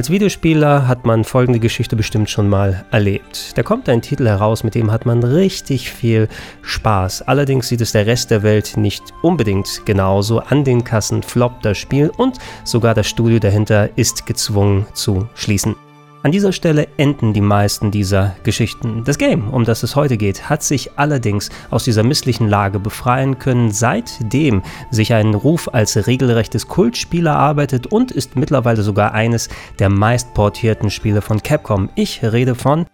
[0.00, 3.52] Als Videospieler hat man folgende Geschichte bestimmt schon mal erlebt.
[3.58, 6.26] Da kommt ein Titel heraus, mit dem hat man richtig viel
[6.62, 7.20] Spaß.
[7.28, 10.38] Allerdings sieht es der Rest der Welt nicht unbedingt genauso.
[10.38, 15.76] An den Kassen floppt das Spiel und sogar das Studio dahinter ist gezwungen zu schließen.
[16.22, 19.04] An dieser Stelle enden die meisten dieser Geschichten.
[19.04, 23.38] Das Game, um das es heute geht, hat sich allerdings aus dieser misslichen Lage befreien
[23.38, 29.48] können, seitdem sich ein Ruf als regelrechtes Kultspiel erarbeitet und ist mittlerweile sogar eines
[29.78, 31.88] der meistportierten Spiele von Capcom.
[31.94, 32.84] Ich rede von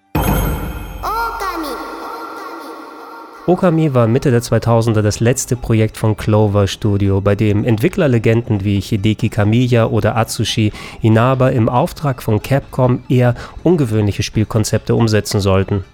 [3.48, 8.80] Okami war Mitte der 2000er das letzte Projekt von Clover Studio, bei dem Entwicklerlegenden wie
[8.80, 15.84] Hideki Kamiya oder Atsushi Inaba im Auftrag von Capcom eher ungewöhnliche Spielkonzepte umsetzen sollten.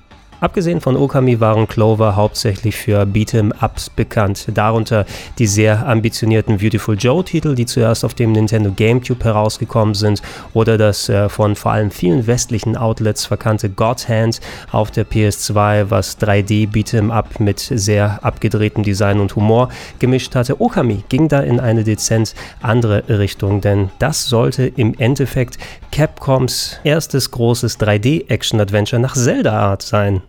[0.43, 5.07] Abgesehen von Okami waren Clover hauptsächlich für Beat'em-Ups bekannt, darunter
[5.39, 10.21] die sehr ambitionierten Beautiful Joe-Titel, die zuerst auf dem Nintendo GameCube herausgekommen sind,
[10.53, 14.41] oder das äh, von vor allem vielen westlichen Outlets verkannte God Hand
[14.73, 19.69] auf der PS2, was 3D Beat'em-Up mit sehr abgedrehtem Design und Humor
[20.01, 20.61] gemischt hatte.
[20.61, 25.59] Okami ging da in eine dezent andere Richtung, denn das sollte im Endeffekt
[25.93, 30.21] Capcoms erstes großes 3D-Action-Adventure nach Zelda-Art sein.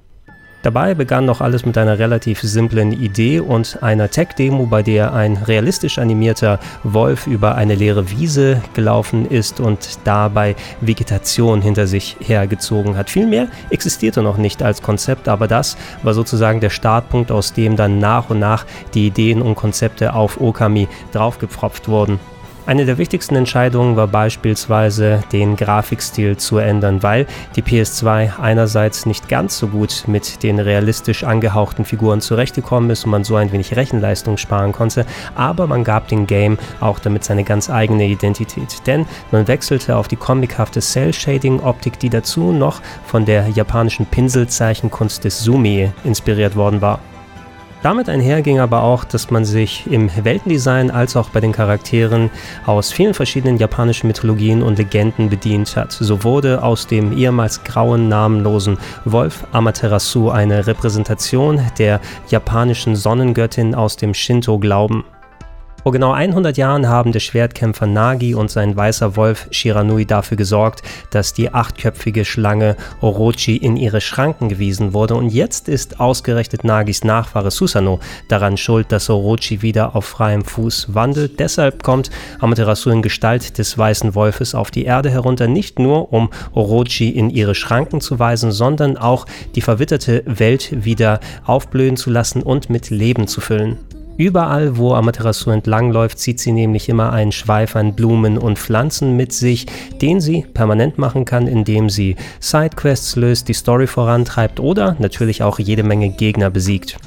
[0.64, 5.36] Dabei begann noch alles mit einer relativ simplen Idee und einer Tech-Demo, bei der ein
[5.36, 12.96] realistisch animierter Wolf über eine leere Wiese gelaufen ist und dabei Vegetation hinter sich hergezogen
[12.96, 13.10] hat.
[13.10, 17.76] Viel mehr existierte noch nicht als Konzept, aber das war sozusagen der Startpunkt, aus dem
[17.76, 22.22] dann nach und nach die Ideen und Konzepte auf Okami draufgepfropft wurden.
[22.66, 29.28] Eine der wichtigsten Entscheidungen war beispielsweise, den Grafikstil zu ändern, weil die PS2 einerseits nicht
[29.28, 33.76] ganz so gut mit den realistisch angehauchten Figuren zurechtgekommen ist und man so ein wenig
[33.76, 39.08] Rechenleistung sparen konnte, aber man gab dem Game auch damit seine ganz eigene Identität, denn
[39.32, 45.92] man wechselte auf die comichafte Cell-Shading-Optik, die dazu noch von der japanischen Pinselzeichenkunst des Sumi
[46.06, 47.00] inspiriert worden war.
[47.84, 52.30] Damit einher ging aber auch, dass man sich im Weltendesign als auch bei den Charakteren
[52.66, 55.92] aus vielen verschiedenen japanischen Mythologien und Legenden bedient hat.
[55.92, 62.00] So wurde aus dem ehemals grauen namenlosen Wolf Amaterasu eine Repräsentation der
[62.30, 65.04] japanischen Sonnengöttin aus dem Shinto-Glauben.
[65.84, 70.82] Vor genau 100 Jahren haben der Schwertkämpfer Nagi und sein weißer Wolf Shiranui dafür gesorgt,
[71.10, 77.04] dass die achtköpfige Schlange Orochi in ihre Schranken gewiesen wurde und jetzt ist ausgerechnet Nagis
[77.04, 78.00] Nachfahre Susano
[78.30, 81.42] daran schuld, dass Orochi wieder auf freiem Fuß wandelt.
[81.42, 86.30] Deshalb kommt Amaterasu in Gestalt des weißen Wolfes auf die Erde herunter, nicht nur um
[86.54, 92.42] Orochi in ihre Schranken zu weisen, sondern auch die verwitterte Welt wieder aufblühen zu lassen
[92.42, 93.80] und mit Leben zu füllen.
[94.18, 99.34] Überall, wo Amaterasu entlangläuft, zieht sie nämlich immer einen Schweif an Blumen und Pflanzen mit
[99.34, 99.66] sich,
[100.02, 105.58] den sie permanent machen kann, indem sie Sidequests löst, die Story vorantreibt oder natürlich auch
[105.58, 106.98] jede Menge Gegner besiegt.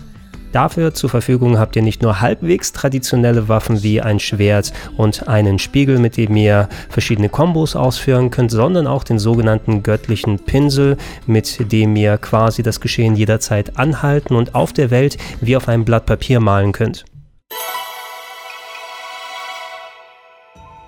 [0.53, 5.59] Dafür zur Verfügung habt ihr nicht nur halbwegs traditionelle Waffen wie ein Schwert und einen
[5.59, 10.97] Spiegel, mit dem ihr verschiedene Kombos ausführen könnt, sondern auch den sogenannten göttlichen Pinsel,
[11.27, 15.85] mit dem ihr quasi das Geschehen jederzeit anhalten und auf der Welt wie auf einem
[15.85, 17.05] Blatt Papier malen könnt.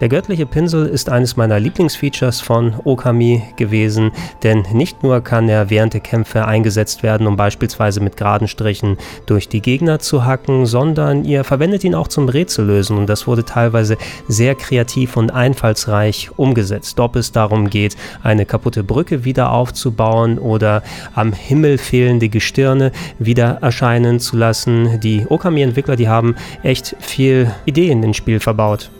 [0.01, 4.13] Der göttliche Pinsel ist eines meiner Lieblingsfeatures von Okami gewesen,
[4.45, 8.97] denn nicht nur kann er während der Kämpfe eingesetzt werden, um beispielsweise mit geraden Strichen
[9.27, 13.45] durch die Gegner zu hacken, sondern ihr verwendet ihn auch zum Rätsellösen und das wurde
[13.45, 13.97] teilweise
[14.29, 17.01] sehr kreativ und einfallsreich umgesetzt.
[17.01, 20.85] Ob es darum geht, eine kaputte Brücke wieder aufzubauen oder
[21.17, 25.01] am Himmel fehlende Gestirne wieder erscheinen zu lassen.
[25.01, 28.91] Die Okami-Entwickler, die haben echt viel Ideen ins Spiel verbaut.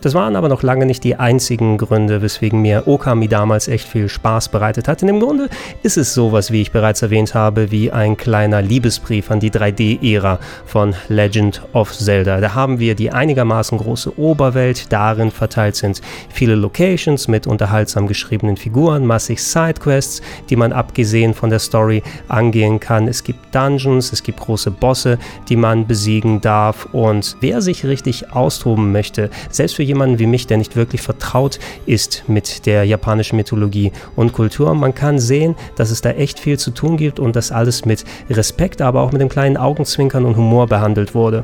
[0.00, 4.08] Das waren aber noch lange nicht die einzigen Gründe, weswegen mir Okami damals echt viel
[4.08, 5.02] Spaß bereitet hat.
[5.02, 5.48] Denn im Grunde
[5.82, 10.38] ist es sowas, wie ich bereits erwähnt habe, wie ein kleiner Liebesbrief an die 3D-Ära
[10.66, 12.40] von Legend of Zelda.
[12.40, 16.00] Da haben wir die einigermaßen große Oberwelt, darin verteilt sind
[16.30, 22.78] viele Locations mit unterhaltsam geschriebenen Figuren, massig Sidequests, die man abgesehen von der Story angehen
[22.78, 23.08] kann.
[23.08, 25.18] Es gibt Dungeons, es gibt große Bosse,
[25.48, 30.46] die man besiegen darf und wer sich richtig austoben möchte, selbst für jemanden wie mich,
[30.46, 34.74] der nicht wirklich vertraut ist mit der japanischen Mythologie und Kultur.
[34.74, 38.04] Man kann sehen, dass es da echt viel zu tun gibt und dass alles mit
[38.30, 41.42] Respekt, aber auch mit dem kleinen Augenzwinkern und Humor behandelt wurde.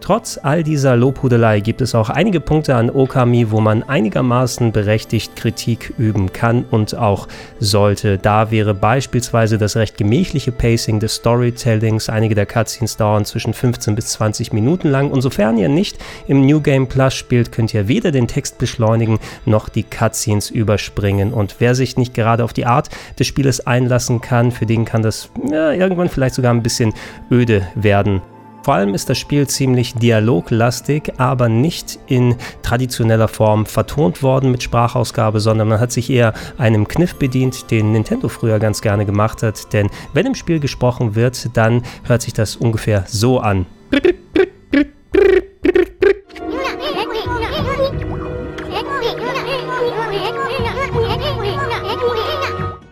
[0.00, 5.34] Trotz all dieser Lobhudelei gibt es auch einige Punkte an Okami, wo man einigermaßen berechtigt
[5.34, 7.26] Kritik üben kann und auch
[7.58, 8.16] sollte.
[8.16, 12.08] Da wäre beispielsweise das recht gemächliche Pacing des Storytellings.
[12.08, 16.46] Einige der Cutscenes dauern zwischen 15 bis 20 Minuten lang und sofern ihr nicht im
[16.46, 21.32] New Game Plus spielt, könnt ihr weder den Text beschleunigen noch die Cutscenes überspringen.
[21.32, 25.02] Und wer sich nicht gerade auf die Art des Spieles einlassen kann, für den kann
[25.02, 26.94] das ja, irgendwann vielleicht sogar ein bisschen
[27.30, 28.22] öde werden.
[28.66, 34.60] Vor allem ist das Spiel ziemlich dialoglastig, aber nicht in traditioneller Form vertont worden mit
[34.60, 39.44] Sprachausgabe, sondern man hat sich eher einem Kniff bedient, den Nintendo früher ganz gerne gemacht
[39.44, 39.72] hat.
[39.72, 43.66] Denn wenn im Spiel gesprochen wird, dann hört sich das ungefähr so an.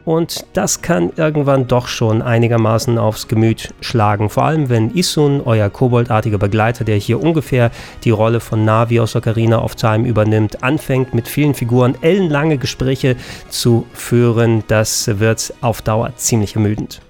[0.04, 4.28] Und das kann irgendwann doch schon einigermaßen aufs Gemüt schlagen.
[4.28, 7.70] Vor allem, wenn Isun, euer koboldartiger Begleiter, der hier ungefähr
[8.04, 13.16] die Rolle von Navi aus Ocarina of Time übernimmt, anfängt mit vielen Figuren ellenlange Gespräche
[13.48, 14.62] zu führen.
[14.68, 17.00] Das wird auf Dauer ziemlich ermüdend.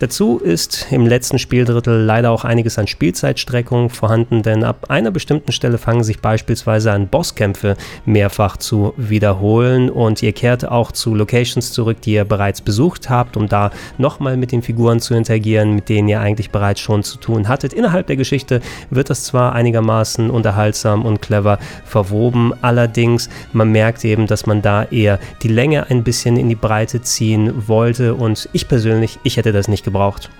[0.00, 5.50] Dazu ist im letzten Spieldrittel leider auch einiges an Spielzeitstreckung vorhanden, denn ab einer bestimmten
[5.50, 11.72] Stelle fangen sich beispielsweise an Bosskämpfe mehrfach zu wiederholen und ihr kehrt auch zu Locations
[11.72, 15.88] zurück, die ihr bereits besucht habt, um da nochmal mit den Figuren zu interagieren, mit
[15.88, 17.72] denen ihr eigentlich bereits schon zu tun hattet.
[17.72, 18.60] Innerhalb der Geschichte
[18.90, 24.84] wird das zwar einigermaßen unterhaltsam und clever verwoben, allerdings man merkt eben, dass man da
[24.84, 29.50] eher die Länge ein bisschen in die Breite ziehen wollte und ich persönlich, ich hätte
[29.50, 30.30] das nicht gebraucht.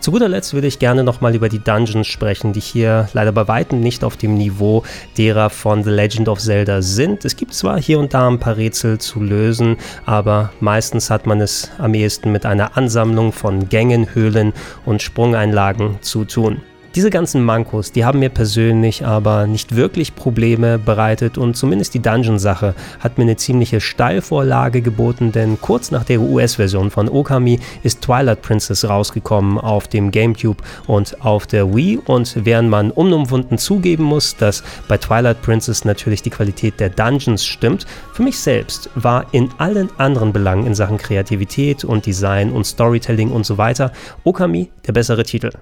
[0.00, 3.48] Zu guter Letzt würde ich gerne nochmal über die Dungeons sprechen, die hier leider bei
[3.48, 4.84] weitem nicht auf dem Niveau
[5.18, 7.24] derer von The Legend of Zelda sind.
[7.24, 9.76] Es gibt zwar hier und da ein paar Rätsel zu lösen,
[10.06, 14.52] aber meistens hat man es am ehesten mit einer Ansammlung von Gängen, Höhlen
[14.86, 16.62] und Sprungeinlagen zu tun.
[16.98, 22.02] Diese ganzen Mankos, die haben mir persönlich aber nicht wirklich Probleme bereitet und zumindest die
[22.02, 28.02] Dungeon-Sache hat mir eine ziemliche Steilvorlage geboten, denn kurz nach der US-Version von Okami ist
[28.02, 34.02] Twilight Princess rausgekommen auf dem GameCube und auf der Wii und während man unumwunden zugeben
[34.02, 39.26] muss, dass bei Twilight Princess natürlich die Qualität der Dungeons stimmt, für mich selbst war
[39.30, 43.92] in allen anderen Belangen in Sachen Kreativität und Design und Storytelling und so weiter
[44.24, 45.52] Okami der bessere Titel.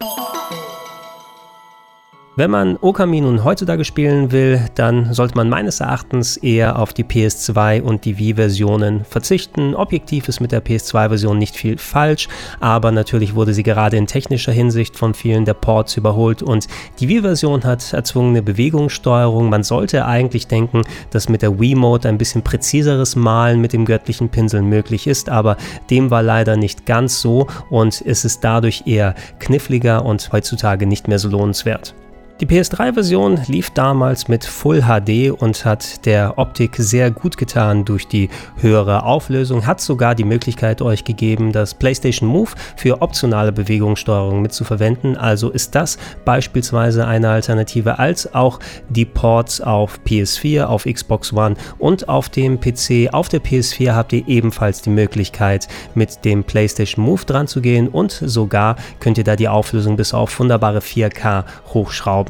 [2.38, 7.02] Wenn man Okami nun heutzutage spielen will, dann sollte man meines Erachtens eher auf die
[7.02, 9.74] PS2 und die Wii-Versionen verzichten.
[9.74, 12.28] Objektiv ist mit der PS2-Version nicht viel falsch,
[12.60, 16.66] aber natürlich wurde sie gerade in technischer Hinsicht von vielen der Ports überholt und
[17.00, 19.48] die Wii-Version hat erzwungene Bewegungssteuerung.
[19.48, 24.28] Man sollte eigentlich denken, dass mit der Wii-Mode ein bisschen präziseres Malen mit dem göttlichen
[24.28, 25.56] Pinsel möglich ist, aber
[25.88, 31.08] dem war leider nicht ganz so und es ist dadurch eher kniffliger und heutzutage nicht
[31.08, 31.94] mehr so lohnenswert.
[32.38, 38.08] Die PS3-Version lief damals mit Full HD und hat der Optik sehr gut getan durch
[38.08, 38.28] die
[38.58, 45.16] höhere Auflösung, hat sogar die Möglichkeit euch gegeben, das PlayStation Move für optionale Bewegungssteuerung mitzuverwenden.
[45.16, 45.96] Also ist das
[46.26, 48.60] beispielsweise eine Alternative, als auch
[48.90, 53.14] die Ports auf PS4, auf Xbox One und auf dem PC.
[53.14, 57.88] Auf der PS4 habt ihr ebenfalls die Möglichkeit, mit dem PlayStation Move dran zu gehen
[57.88, 62.25] und sogar könnt ihr da die Auflösung bis auf wunderbare 4K hochschrauben.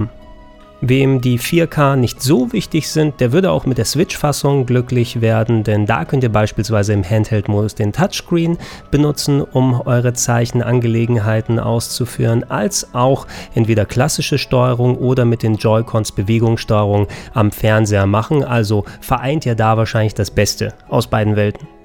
[0.82, 5.64] Wem die 4K nicht so wichtig sind, der würde auch mit der Switch-Fassung glücklich werden,
[5.64, 8.58] denn da könnt ihr beispielsweise im Handheld-Modus den Touchscreen
[8.90, 17.06] benutzen, um eure Zeichenangelegenheiten auszuführen, als auch entweder klassische Steuerung oder mit den Joy-Cons Bewegungssteuerung
[17.32, 18.44] am Fernseher machen.
[18.44, 21.75] Also vereint ihr da wahrscheinlich das Beste aus beiden Welten.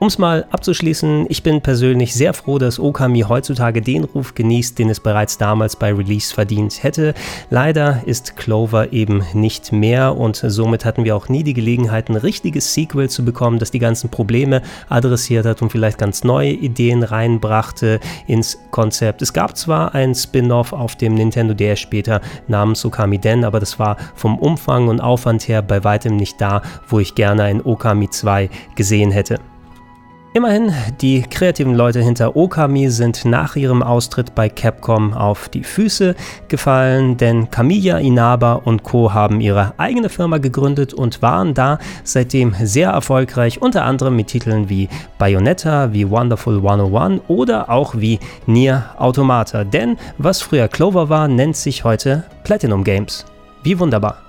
[0.00, 4.78] Um es mal abzuschließen, ich bin persönlich sehr froh, dass Okami heutzutage den Ruf genießt,
[4.78, 7.14] den es bereits damals bei Release verdient hätte.
[7.48, 12.16] Leider ist Clover eben nicht mehr und somit hatten wir auch nie die Gelegenheit, ein
[12.16, 17.04] richtiges Sequel zu bekommen, das die ganzen Probleme adressiert hat und vielleicht ganz neue Ideen
[17.04, 19.22] reinbrachte ins Konzept.
[19.22, 23.78] Es gab zwar ein Spin-off auf dem Nintendo DS später namens Okami Den, aber das
[23.78, 28.10] war vom Umfang und Aufwand her bei weitem nicht da, wo ich gerne ein Okami
[28.10, 29.38] 2 gesehen hätte.
[30.36, 36.16] Immerhin, die kreativen Leute hinter Okami sind nach ihrem Austritt bei Capcom auf die Füße
[36.48, 39.14] gefallen, denn Kamiya Inaba und Co.
[39.14, 44.68] haben ihre eigene Firma gegründet und waren da seitdem sehr erfolgreich, unter anderem mit Titeln
[44.68, 44.88] wie
[45.18, 49.62] Bayonetta, wie Wonderful 101 oder auch wie Nier Automata.
[49.62, 53.24] Denn was früher Clover war, nennt sich heute Platinum Games.
[53.62, 54.23] Wie wunderbar.